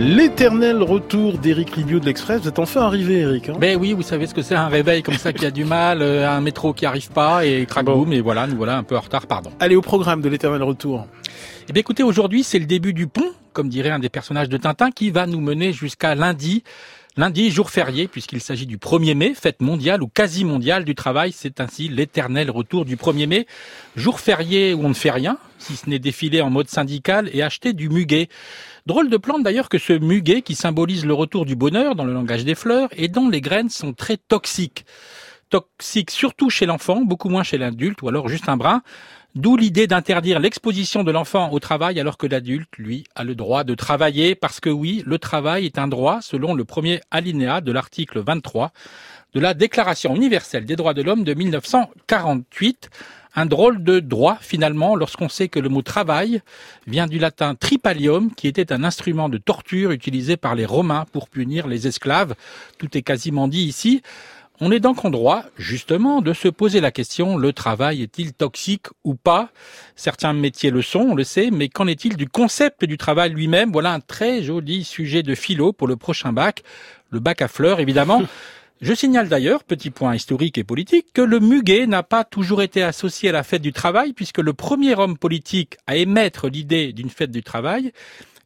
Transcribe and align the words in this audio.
L'éternel 0.00 0.82
retour 0.82 1.36
d'Éric 1.36 1.76
Libiot 1.76 2.00
de 2.00 2.06
l'Express. 2.06 2.40
Vous 2.40 2.48
êtes 2.48 2.58
enfin 2.58 2.80
arrivé, 2.80 3.18
Eric. 3.18 3.50
Hein 3.50 3.56
ben 3.60 3.78
oui, 3.78 3.92
vous 3.92 4.00
savez 4.00 4.26
ce 4.26 4.32
que 4.32 4.40
c'est 4.40 4.54
un 4.54 4.68
réveil 4.68 5.02
comme 5.02 5.18
ça 5.18 5.30
qui 5.34 5.44
a 5.44 5.50
du 5.50 5.66
mal, 5.66 6.00
euh, 6.00 6.26
un 6.26 6.40
métro 6.40 6.72
qui 6.72 6.86
arrive 6.86 7.10
pas 7.10 7.44
et 7.44 7.66
crac 7.66 7.84
boum 7.84 8.10
et 8.14 8.22
voilà, 8.22 8.46
nous 8.46 8.56
voilà 8.56 8.78
un 8.78 8.82
peu 8.82 8.96
en 8.96 9.00
retard, 9.00 9.26
pardon. 9.26 9.50
Allez 9.60 9.76
au 9.76 9.82
programme 9.82 10.22
de 10.22 10.30
l'éternel 10.30 10.62
retour. 10.62 11.06
Eh 11.68 11.74
bien 11.74 11.80
écoutez, 11.80 12.02
aujourd'hui 12.02 12.44
c'est 12.44 12.58
le 12.58 12.64
début 12.64 12.94
du 12.94 13.08
pont, 13.08 13.30
comme 13.52 13.68
dirait 13.68 13.90
un 13.90 13.98
des 13.98 14.08
personnages 14.08 14.48
de 14.48 14.56
Tintin, 14.56 14.90
qui 14.90 15.10
va 15.10 15.26
nous 15.26 15.42
mener 15.42 15.74
jusqu'à 15.74 16.14
lundi. 16.14 16.64
Lundi, 17.16 17.50
jour 17.50 17.70
férié, 17.70 18.06
puisqu'il 18.06 18.40
s'agit 18.40 18.66
du 18.66 18.78
1er 18.78 19.14
mai, 19.14 19.34
fête 19.34 19.60
mondiale 19.60 20.00
ou 20.00 20.06
quasi 20.06 20.44
mondiale 20.44 20.84
du 20.84 20.94
travail. 20.94 21.32
C'est 21.32 21.60
ainsi 21.60 21.88
l'éternel 21.88 22.52
retour 22.52 22.84
du 22.84 22.96
1er 22.96 23.26
mai. 23.26 23.46
Jour 23.96 24.20
férié 24.20 24.74
où 24.74 24.84
on 24.84 24.90
ne 24.90 24.94
fait 24.94 25.10
rien, 25.10 25.36
si 25.58 25.74
ce 25.74 25.90
n'est 25.90 25.98
défiler 25.98 26.40
en 26.40 26.50
mode 26.50 26.68
syndical 26.68 27.28
et 27.32 27.42
acheter 27.42 27.72
du 27.72 27.88
muguet. 27.88 28.28
Drôle 28.86 29.10
de 29.10 29.16
plante 29.16 29.42
d'ailleurs 29.42 29.68
que 29.68 29.78
ce 29.78 29.92
muguet 29.92 30.42
qui 30.42 30.54
symbolise 30.54 31.04
le 31.04 31.12
retour 31.12 31.46
du 31.46 31.56
bonheur 31.56 31.96
dans 31.96 32.04
le 32.04 32.12
langage 32.12 32.44
des 32.44 32.54
fleurs 32.54 32.88
et 32.92 33.08
dont 33.08 33.28
les 33.28 33.40
graines 33.40 33.70
sont 33.70 33.92
très 33.92 34.16
toxiques. 34.16 34.86
Toxiques 35.48 36.12
surtout 36.12 36.48
chez 36.48 36.64
l'enfant, 36.64 37.00
beaucoup 37.02 37.28
moins 37.28 37.42
chez 37.42 37.58
l'adulte 37.58 38.02
ou 38.02 38.08
alors 38.08 38.28
juste 38.28 38.48
un 38.48 38.56
brin. 38.56 38.82
D'où 39.36 39.56
l'idée 39.56 39.86
d'interdire 39.86 40.40
l'exposition 40.40 41.04
de 41.04 41.12
l'enfant 41.12 41.52
au 41.52 41.60
travail 41.60 42.00
alors 42.00 42.18
que 42.18 42.26
l'adulte, 42.26 42.76
lui, 42.78 43.04
a 43.14 43.22
le 43.22 43.36
droit 43.36 43.62
de 43.62 43.76
travailler 43.76 44.34
parce 44.34 44.58
que 44.58 44.70
oui, 44.70 45.04
le 45.06 45.20
travail 45.20 45.66
est 45.66 45.78
un 45.78 45.86
droit 45.86 46.20
selon 46.20 46.52
le 46.52 46.64
premier 46.64 47.00
alinéa 47.12 47.60
de 47.60 47.70
l'article 47.70 48.18
23 48.26 48.72
de 49.32 49.38
la 49.38 49.54
Déclaration 49.54 50.16
universelle 50.16 50.64
des 50.64 50.74
droits 50.74 50.94
de 50.94 51.02
l'homme 51.02 51.22
de 51.22 51.32
1948. 51.32 52.90
Un 53.36 53.46
drôle 53.46 53.84
de 53.84 54.00
droit 54.00 54.36
finalement 54.40 54.96
lorsqu'on 54.96 55.28
sait 55.28 55.46
que 55.46 55.60
le 55.60 55.68
mot 55.68 55.82
travail 55.82 56.42
vient 56.88 57.06
du 57.06 57.20
latin 57.20 57.54
tripalium 57.54 58.34
qui 58.34 58.48
était 58.48 58.72
un 58.72 58.82
instrument 58.82 59.28
de 59.28 59.38
torture 59.38 59.92
utilisé 59.92 60.36
par 60.36 60.56
les 60.56 60.66
Romains 60.66 61.06
pour 61.12 61.28
punir 61.28 61.68
les 61.68 61.86
esclaves. 61.86 62.34
Tout 62.78 62.98
est 62.98 63.02
quasiment 63.02 63.46
dit 63.46 63.62
ici. 63.62 64.02
On 64.62 64.70
est 64.70 64.80
donc 64.80 65.06
en 65.06 65.10
droit, 65.10 65.44
justement, 65.56 66.20
de 66.20 66.34
se 66.34 66.48
poser 66.48 66.82
la 66.82 66.90
question, 66.90 67.38
le 67.38 67.54
travail 67.54 68.02
est-il 68.02 68.34
toxique 68.34 68.88
ou 69.04 69.14
pas? 69.14 69.48
Certains 69.96 70.34
métiers 70.34 70.70
le 70.70 70.82
sont, 70.82 71.00
on 71.00 71.14
le 71.14 71.24
sait, 71.24 71.50
mais 71.50 71.70
qu'en 71.70 71.86
est-il 71.86 72.18
du 72.18 72.28
concept 72.28 72.84
du 72.84 72.98
travail 72.98 73.30
lui-même? 73.30 73.72
Voilà 73.72 73.94
un 73.94 74.00
très 74.00 74.42
joli 74.42 74.84
sujet 74.84 75.22
de 75.22 75.34
philo 75.34 75.72
pour 75.72 75.88
le 75.88 75.96
prochain 75.96 76.34
bac, 76.34 76.62
le 77.08 77.20
bac 77.20 77.40
à 77.40 77.48
fleurs 77.48 77.80
évidemment. 77.80 78.22
Je 78.82 78.94
signale 78.94 79.28
d'ailleurs, 79.28 79.64
petit 79.64 79.90
point 79.90 80.14
historique 80.14 80.56
et 80.56 80.64
politique, 80.64 81.12
que 81.12 81.20
le 81.20 81.38
muguet 81.38 81.86
n'a 81.86 82.02
pas 82.02 82.24
toujours 82.24 82.62
été 82.62 82.82
associé 82.82 83.28
à 83.28 83.32
la 83.32 83.42
fête 83.42 83.60
du 83.60 83.74
travail, 83.74 84.14
puisque 84.14 84.38
le 84.38 84.54
premier 84.54 84.94
homme 84.94 85.18
politique 85.18 85.76
à 85.86 85.96
émettre 85.96 86.48
l'idée 86.48 86.94
d'une 86.94 87.10
fête 87.10 87.30
du 87.30 87.42
travail 87.42 87.92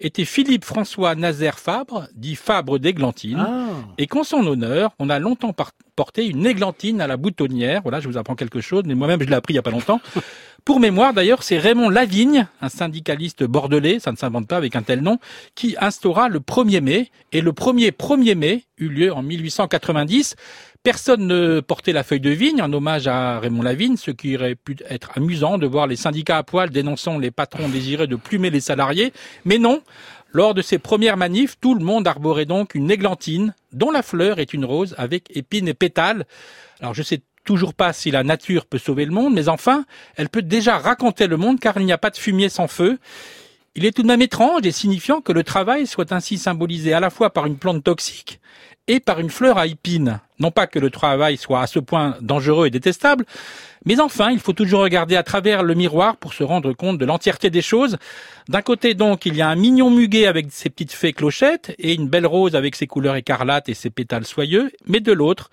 était 0.00 0.24
Philippe 0.24 0.64
François 0.64 1.14
Nazaire 1.14 1.58
Fabre, 1.58 2.08
dit 2.14 2.34
Fabre 2.34 2.78
d'Églantine, 2.78 3.38
ah. 3.38 3.68
et 3.98 4.06
qu'en 4.06 4.24
son 4.24 4.46
honneur, 4.46 4.92
on 4.98 5.10
a 5.10 5.18
longtemps 5.18 5.54
porté 5.94 6.26
une 6.26 6.46
églantine 6.46 7.00
à 7.00 7.06
la 7.06 7.16
boutonnière. 7.16 7.82
Voilà, 7.82 8.00
je 8.00 8.08
vous 8.08 8.16
apprends 8.16 8.34
quelque 8.34 8.60
chose, 8.60 8.84
mais 8.86 8.94
moi-même 8.94 9.20
je 9.22 9.28
l'ai 9.28 9.34
appris 9.34 9.52
il 9.52 9.56
y 9.56 9.58
a 9.58 9.62
pas 9.62 9.70
longtemps. 9.70 10.00
Pour 10.64 10.80
mémoire, 10.80 11.14
d'ailleurs, 11.14 11.42
c'est 11.42 11.58
Raymond 11.58 11.88
Lavigne, 11.88 12.46
un 12.60 12.68
syndicaliste 12.68 13.44
bordelais, 13.44 13.98
ça 13.98 14.12
ne 14.12 14.16
s'invente 14.16 14.46
pas 14.46 14.56
avec 14.56 14.76
un 14.76 14.82
tel 14.82 15.00
nom, 15.00 15.18
qui 15.54 15.76
instaura 15.80 16.28
le 16.28 16.40
1er 16.40 16.80
mai, 16.80 17.10
et 17.32 17.40
le 17.40 17.52
premier 17.52 17.90
1er 17.90 18.34
mai 18.34 18.64
eut 18.78 18.88
lieu 18.88 19.12
en 19.12 19.22
1890. 19.22 20.36
Personne 20.82 21.26
ne 21.26 21.60
portait 21.60 21.92
la 21.92 22.02
feuille 22.02 22.20
de 22.20 22.30
vigne 22.30 22.62
en 22.62 22.72
hommage 22.72 23.06
à 23.06 23.38
Raymond 23.38 23.60
Lavigne, 23.60 23.98
ce 23.98 24.10
qui 24.10 24.34
aurait 24.34 24.54
pu 24.54 24.78
être 24.88 25.10
amusant 25.14 25.58
de 25.58 25.66
voir 25.66 25.86
les 25.86 25.96
syndicats 25.96 26.38
à 26.38 26.42
poil 26.42 26.70
dénonçant 26.70 27.18
les 27.18 27.30
patrons 27.30 27.68
désirés 27.68 28.06
de 28.06 28.16
plumer 28.16 28.48
les 28.48 28.60
salariés. 28.60 29.12
Mais 29.44 29.58
non, 29.58 29.82
lors 30.32 30.54
de 30.54 30.62
ces 30.62 30.78
premières 30.78 31.18
manifs, 31.18 31.56
tout 31.60 31.74
le 31.74 31.84
monde 31.84 32.08
arborait 32.08 32.46
donc 32.46 32.74
une 32.74 32.90
églantine, 32.90 33.54
dont 33.74 33.90
la 33.90 34.02
fleur 34.02 34.38
est 34.38 34.54
une 34.54 34.64
rose 34.64 34.94
avec 34.96 35.36
épines 35.36 35.68
et 35.68 35.74
pétales. 35.74 36.24
Alors 36.80 36.94
je 36.94 37.02
sais 37.02 37.20
toujours 37.44 37.74
pas 37.74 37.92
si 37.92 38.10
la 38.10 38.24
nature 38.24 38.64
peut 38.64 38.78
sauver 38.78 39.04
le 39.04 39.12
monde, 39.12 39.34
mais 39.34 39.50
enfin, 39.50 39.84
elle 40.16 40.30
peut 40.30 40.40
déjà 40.40 40.78
raconter 40.78 41.26
le 41.26 41.36
monde 41.36 41.60
car 41.60 41.76
il 41.78 41.84
n'y 41.84 41.92
a 41.92 41.98
pas 41.98 42.08
de 42.08 42.16
fumier 42.16 42.48
sans 42.48 42.68
feu. 42.68 42.98
Il 43.76 43.84
est 43.84 43.92
tout 43.92 44.02
de 44.02 44.08
même 44.08 44.20
étrange 44.22 44.66
et 44.66 44.72
signifiant 44.72 45.20
que 45.20 45.30
le 45.30 45.44
travail 45.44 45.86
soit 45.86 46.10
ainsi 46.10 46.38
symbolisé 46.38 46.92
à 46.92 46.98
la 46.98 47.08
fois 47.08 47.30
par 47.30 47.46
une 47.46 47.56
plante 47.56 47.84
toxique 47.84 48.40
et 48.88 48.98
par 48.98 49.20
une 49.20 49.30
fleur 49.30 49.58
à 49.58 49.68
épines. 49.68 50.18
Non 50.40 50.50
pas 50.50 50.66
que 50.66 50.80
le 50.80 50.90
travail 50.90 51.36
soit 51.36 51.60
à 51.60 51.68
ce 51.68 51.78
point 51.78 52.16
dangereux 52.20 52.66
et 52.66 52.70
détestable, 52.70 53.24
mais 53.84 54.00
enfin, 54.00 54.32
il 54.32 54.40
faut 54.40 54.54
toujours 54.54 54.80
regarder 54.80 55.14
à 55.14 55.22
travers 55.22 55.62
le 55.62 55.74
miroir 55.74 56.16
pour 56.16 56.34
se 56.34 56.42
rendre 56.42 56.72
compte 56.72 56.98
de 56.98 57.04
l'entièreté 57.04 57.48
des 57.48 57.62
choses. 57.62 57.96
D'un 58.48 58.62
côté 58.62 58.94
donc, 58.94 59.24
il 59.24 59.36
y 59.36 59.42
a 59.42 59.48
un 59.48 59.54
mignon 59.54 59.88
muguet 59.88 60.26
avec 60.26 60.48
ses 60.50 60.68
petites 60.68 60.92
fées 60.92 61.12
clochettes 61.12 61.72
et 61.78 61.94
une 61.94 62.08
belle 62.08 62.26
rose 62.26 62.56
avec 62.56 62.74
ses 62.74 62.88
couleurs 62.88 63.14
écarlates 63.14 63.68
et 63.68 63.74
ses 63.74 63.90
pétales 63.90 64.26
soyeux, 64.26 64.72
mais 64.86 64.98
de 64.98 65.12
l'autre, 65.12 65.48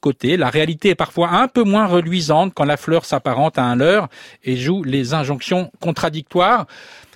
côté, 0.00 0.36
la 0.36 0.50
réalité 0.50 0.90
est 0.90 0.94
parfois 0.94 1.30
un 1.30 1.48
peu 1.48 1.62
moins 1.62 1.86
reluisante 1.86 2.52
quand 2.54 2.64
la 2.64 2.76
fleur 2.76 3.04
s'apparente 3.04 3.58
à 3.58 3.64
un 3.64 3.76
leurre 3.76 4.08
et 4.44 4.56
joue 4.56 4.82
les 4.82 5.14
injonctions 5.14 5.70
contradictoires. 5.80 6.66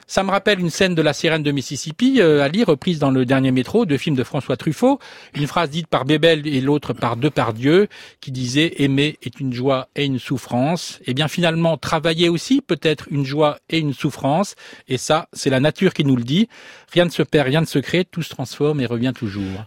Ça 0.06 0.22
me 0.22 0.30
rappelle 0.30 0.60
une 0.60 0.70
scène 0.70 0.94
de 0.94 1.02
La 1.02 1.12
Sirène 1.12 1.42
de 1.42 1.50
Mississippi, 1.50 2.20
euh, 2.20 2.42
Ali, 2.42 2.62
reprise 2.62 2.98
dans 2.98 3.10
le 3.10 3.24
dernier 3.24 3.52
métro 3.52 3.86
de 3.86 3.96
film 3.96 4.16
de 4.16 4.24
François 4.24 4.56
Truffaut, 4.56 4.98
une 5.34 5.46
phrase 5.46 5.70
dite 5.70 5.86
par 5.86 6.04
Bébel 6.04 6.46
et 6.46 6.60
l'autre 6.60 6.92
par 6.92 7.16
Depardieu, 7.16 7.88
qui 8.20 8.30
disait 8.30 8.74
aimer 8.82 9.18
est 9.22 9.40
une 9.40 9.52
joie 9.52 9.88
et 9.96 10.04
une 10.04 10.18
souffrance. 10.18 10.98
Et 11.02 11.10
eh 11.10 11.14
bien 11.14 11.28
finalement, 11.28 11.76
travailler 11.76 12.28
aussi 12.28 12.60
peut 12.60 12.80
être 12.82 13.06
une 13.10 13.24
joie 13.24 13.58
et 13.70 13.78
une 13.78 13.94
souffrance. 13.94 14.56
Et 14.88 14.98
ça, 14.98 15.28
c'est 15.32 15.50
la 15.50 15.60
nature 15.60 15.94
qui 15.94 16.04
nous 16.04 16.16
le 16.16 16.24
dit. 16.24 16.48
Rien 16.92 17.06
ne 17.06 17.10
se 17.10 17.22
perd, 17.22 17.48
rien 17.48 17.60
ne 17.60 17.66
se 17.66 17.78
crée, 17.78 18.04
tout 18.04 18.22
se 18.22 18.30
transforme 18.30 18.80
et 18.80 18.86
revient 18.86 19.12
toujours. 19.14 19.62